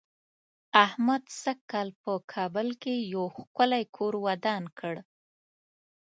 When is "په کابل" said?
2.03-2.67